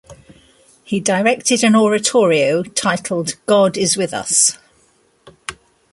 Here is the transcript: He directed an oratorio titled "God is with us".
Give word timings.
He 0.83 0.99
directed 0.99 1.63
an 1.63 1.75
oratorio 1.75 2.63
titled 2.63 3.35
"God 3.45 3.77
is 3.77 3.95
with 3.95 4.15
us". 4.15 4.57